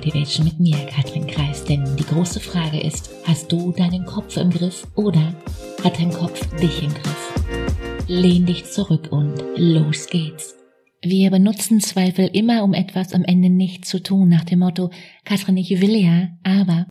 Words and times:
Motivation 0.00 0.46
mit 0.46 0.58
mir, 0.58 0.78
Katrin 0.86 1.26
Kreis. 1.26 1.62
Denn 1.62 1.84
die 1.98 2.06
große 2.06 2.40
Frage 2.40 2.80
ist, 2.80 3.10
hast 3.24 3.52
du 3.52 3.70
deinen 3.72 4.06
Kopf 4.06 4.38
im 4.38 4.48
Griff 4.48 4.86
oder 4.94 5.34
hat 5.84 5.98
dein 5.98 6.10
Kopf 6.10 6.40
dich 6.56 6.82
im 6.82 6.88
Griff? 6.88 8.06
Lehn 8.08 8.46
dich 8.46 8.64
zurück 8.64 9.08
und 9.10 9.34
los 9.56 10.06
geht's. 10.06 10.56
Wir 11.02 11.30
benutzen 11.30 11.80
Zweifel 11.80 12.30
immer, 12.32 12.64
um 12.64 12.72
etwas 12.72 13.12
am 13.12 13.24
Ende 13.24 13.50
nicht 13.50 13.84
zu 13.84 14.02
tun, 14.02 14.30
nach 14.30 14.44
dem 14.44 14.60
Motto, 14.60 14.88
Katrin, 15.26 15.58
ich 15.58 15.82
will 15.82 15.94
ja, 15.94 16.28
aber. 16.44 16.86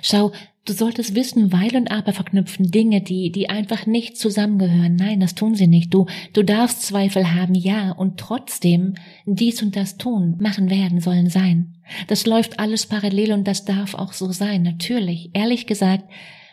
Schau, 0.00 0.32
Du 0.66 0.72
solltest 0.72 1.14
wissen, 1.14 1.52
weil 1.52 1.76
und 1.76 1.90
aber 1.90 2.14
verknüpfen 2.14 2.70
Dinge, 2.70 3.02
die, 3.02 3.30
die 3.30 3.50
einfach 3.50 3.84
nicht 3.84 4.16
zusammengehören. 4.16 4.96
Nein, 4.96 5.20
das 5.20 5.34
tun 5.34 5.54
sie 5.54 5.66
nicht. 5.66 5.92
Du, 5.92 6.06
du 6.32 6.42
darfst 6.42 6.82
Zweifel 6.82 7.34
haben, 7.34 7.54
ja, 7.54 7.92
und 7.92 8.18
trotzdem 8.18 8.94
dies 9.26 9.62
und 9.62 9.76
das 9.76 9.98
tun, 9.98 10.36
machen 10.40 10.70
werden, 10.70 11.00
sollen 11.00 11.28
sein. 11.28 11.74
Das 12.08 12.24
läuft 12.24 12.58
alles 12.58 12.86
parallel 12.86 13.32
und 13.32 13.46
das 13.46 13.66
darf 13.66 13.94
auch 13.94 14.14
so 14.14 14.32
sein. 14.32 14.62
Natürlich, 14.62 15.30
ehrlich 15.34 15.66
gesagt, 15.66 16.04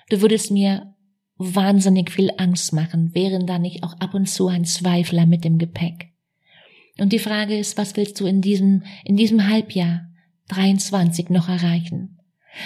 du 0.10 0.22
würdest 0.22 0.52
mir 0.52 0.94
wahnsinnig 1.38 2.12
viel 2.12 2.32
Angst 2.38 2.74
machen, 2.74 3.16
wären 3.16 3.48
da 3.48 3.60
nicht 3.60 3.82
auch 3.84 3.94
ab 4.00 4.14
und 4.14 4.28
zu 4.28 4.48
ein 4.48 4.66
Zweifler 4.66 5.26
mit 5.26 5.46
dem 5.46 5.58
Gepäck. 5.58 6.10
Und 7.00 7.14
die 7.14 7.20
Frage 7.20 7.58
ist, 7.58 7.78
was 7.78 7.96
willst 7.96 8.20
du 8.20 8.26
in 8.26 8.42
diesem, 8.42 8.84
in 9.06 9.16
diesem 9.16 9.48
Halbjahr 9.48 10.02
23 10.50 11.30
noch 11.30 11.48
erreichen? 11.48 12.18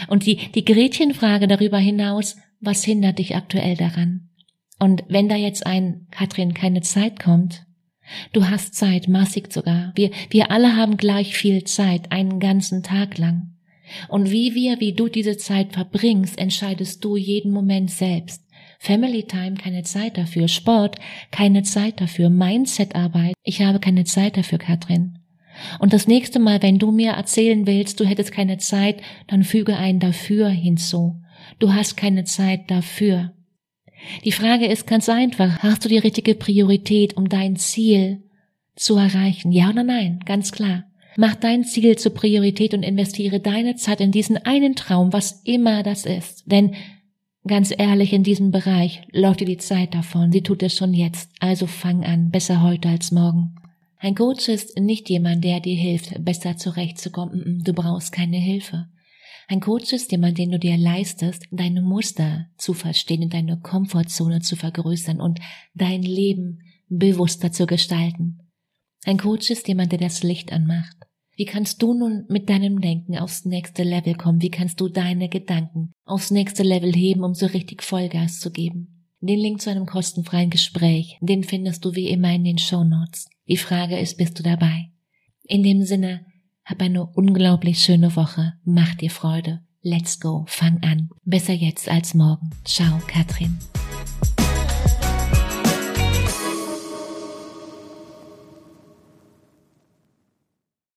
Und 0.07 0.25
die, 0.25 0.37
die 0.53 0.65
Gretchenfrage 0.65 1.47
darüber 1.47 1.77
hinaus, 1.77 2.37
was 2.59 2.83
hindert 2.83 3.19
dich 3.19 3.35
aktuell 3.35 3.75
daran? 3.75 4.29
Und 4.79 5.03
wenn 5.07 5.29
da 5.29 5.35
jetzt 5.35 5.65
ein, 5.65 6.07
Katrin, 6.11 6.53
keine 6.53 6.81
Zeit 6.81 7.19
kommt, 7.19 7.65
du 8.33 8.47
hast 8.49 8.75
Zeit, 8.75 9.07
massig 9.07 9.51
sogar. 9.51 9.93
Wir, 9.95 10.11
wir 10.29 10.51
alle 10.51 10.75
haben 10.75 10.97
gleich 10.97 11.35
viel 11.35 11.63
Zeit, 11.63 12.11
einen 12.11 12.39
ganzen 12.39 12.83
Tag 12.83 13.17
lang. 13.17 13.53
Und 14.07 14.31
wie 14.31 14.55
wir, 14.55 14.79
wie 14.79 14.93
du 14.93 15.07
diese 15.07 15.37
Zeit 15.37 15.73
verbringst, 15.73 16.37
entscheidest 16.37 17.03
du 17.03 17.15
jeden 17.17 17.51
Moment 17.51 17.91
selbst. 17.91 18.41
Family 18.79 19.23
Time, 19.23 19.55
keine 19.55 19.83
Zeit 19.83 20.17
dafür. 20.17 20.47
Sport, 20.47 20.97
keine 21.31 21.63
Zeit 21.63 22.01
dafür. 22.01 22.29
Mindset-Arbeit, 22.29 23.33
ich 23.43 23.61
habe 23.61 23.79
keine 23.79 24.03
Zeit 24.03 24.37
dafür, 24.37 24.57
Katrin. 24.57 25.19
Und 25.79 25.93
das 25.93 26.07
nächste 26.07 26.39
Mal, 26.39 26.61
wenn 26.61 26.79
du 26.79 26.91
mir 26.91 27.11
erzählen 27.11 27.67
willst, 27.67 27.99
du 27.99 28.05
hättest 28.05 28.31
keine 28.31 28.57
Zeit, 28.57 29.01
dann 29.27 29.43
füge 29.43 29.77
ein 29.77 29.99
dafür 29.99 30.49
hinzu. 30.49 31.21
Du 31.59 31.73
hast 31.73 31.97
keine 31.97 32.23
Zeit 32.23 32.69
dafür. 32.71 33.31
Die 34.23 34.31
Frage 34.31 34.67
ist 34.67 34.87
ganz 34.87 35.09
einfach, 35.09 35.59
hast 35.59 35.85
du 35.85 35.89
die 35.89 35.97
richtige 35.97 36.35
Priorität, 36.35 37.17
um 37.17 37.29
dein 37.29 37.55
Ziel 37.55 38.23
zu 38.75 38.97
erreichen? 38.97 39.51
Ja 39.51 39.69
oder 39.69 39.83
nein? 39.83 40.19
Ganz 40.25 40.51
klar. 40.51 40.85
Mach 41.17 41.35
dein 41.35 41.63
Ziel 41.63 41.97
zur 41.97 42.13
Priorität 42.13 42.73
und 42.73 42.83
investiere 42.83 43.39
deine 43.39 43.75
Zeit 43.75 44.01
in 44.01 44.11
diesen 44.11 44.37
einen 44.37 44.75
Traum, 44.75 45.13
was 45.13 45.41
immer 45.45 45.81
das 45.81 46.05
ist. 46.05 46.43
Denn 46.45 46.75
ganz 47.47 47.73
ehrlich, 47.75 48.11
in 48.11 48.23
diesem 48.23 48.51
Bereich 48.51 49.01
läuft 49.11 49.39
dir 49.39 49.45
die 49.45 49.57
Zeit 49.57 49.95
davon. 49.95 50.31
Sie 50.33 50.41
tut 50.41 50.61
es 50.61 50.75
schon 50.75 50.93
jetzt. 50.93 51.31
Also 51.39 51.67
fang 51.67 52.03
an. 52.03 52.31
Besser 52.31 52.61
heute 52.61 52.89
als 52.89 53.11
morgen. 53.13 53.55
Ein 54.05 54.13
Coach 54.13 54.49
ist 54.49 54.77
nicht 54.77 55.09
jemand, 55.09 55.43
der 55.43 55.59
dir 55.59 55.75
hilft, 55.75 56.23
besser 56.23 56.57
zurechtzukommen. 56.57 57.63
Du 57.63 57.73
brauchst 57.73 58.11
keine 58.11 58.37
Hilfe. 58.37 58.85
Ein 59.47 59.61
Coach 59.61 59.93
ist 59.93 60.11
jemand, 60.11 60.37
den 60.37 60.51
du 60.51 60.59
dir 60.59 60.77
leistest, 60.77 61.47
deine 61.49 61.81
Muster 61.81 62.45
zu 62.55 62.75
verstehen 62.75 63.23
und 63.23 63.33
deine 63.33 63.59
Komfortzone 63.59 64.41
zu 64.41 64.57
vergrößern 64.57 65.19
und 65.19 65.39
dein 65.73 66.03
Leben 66.03 66.59
bewusster 66.87 67.51
zu 67.51 67.65
gestalten. 67.65 68.41
Ein 69.05 69.17
Coach 69.17 69.49
ist 69.49 69.67
jemand, 69.67 69.91
der 69.91 69.97
das 69.97 70.21
Licht 70.21 70.53
anmacht. 70.53 70.97
Wie 71.35 71.45
kannst 71.45 71.81
du 71.81 71.95
nun 71.95 72.25
mit 72.29 72.47
deinem 72.47 72.81
Denken 72.81 73.17
aufs 73.17 73.43
nächste 73.45 73.81
Level 73.81 74.13
kommen? 74.13 74.39
Wie 74.39 74.51
kannst 74.51 74.79
du 74.79 74.87
deine 74.87 75.29
Gedanken 75.29 75.93
aufs 76.05 76.29
nächste 76.29 76.61
Level 76.61 76.93
heben, 76.93 77.23
um 77.23 77.33
so 77.33 77.47
richtig 77.47 77.81
Vollgas 77.81 78.39
zu 78.39 78.51
geben? 78.51 78.94
Den 79.21 79.39
Link 79.39 79.61
zu 79.61 79.69
einem 79.69 79.85
kostenfreien 79.85 80.49
Gespräch, 80.49 81.17
den 81.21 81.43
findest 81.43 81.83
du 81.85 81.95
wie 81.95 82.09
immer 82.09 82.31
in 82.33 82.43
den 82.43 82.57
Show 82.57 82.83
Notes. 82.83 83.27
Die 83.47 83.57
Frage 83.57 83.97
ist, 83.97 84.17
bist 84.17 84.37
du 84.37 84.43
dabei? 84.43 84.91
In 85.43 85.63
dem 85.63 85.83
Sinne, 85.83 86.25
hab 86.63 86.81
eine 86.81 87.05
unglaublich 87.05 87.79
schöne 87.79 88.15
Woche, 88.15 88.53
mach 88.63 88.95
dir 88.95 89.11
Freude. 89.11 89.61
Let's 89.81 90.19
go, 90.19 90.45
fang 90.47 90.81
an. 90.83 91.09
Besser 91.23 91.53
jetzt 91.53 91.87
als 91.87 92.15
morgen. 92.15 92.49
Ciao, 92.63 92.99
Katrin. 93.07 93.57